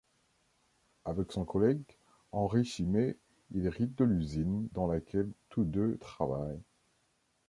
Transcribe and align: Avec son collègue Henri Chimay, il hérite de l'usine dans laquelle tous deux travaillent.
Avec 1.05 1.31
son 1.31 1.45
collègue 1.45 1.83
Henri 2.31 2.65
Chimay, 2.65 3.15
il 3.51 3.67
hérite 3.67 3.93
de 3.99 4.03
l'usine 4.03 4.67
dans 4.73 4.87
laquelle 4.87 5.31
tous 5.49 5.63
deux 5.63 5.95
travaillent. 5.99 6.63